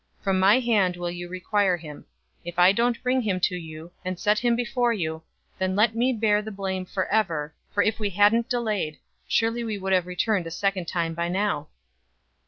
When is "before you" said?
4.55-5.21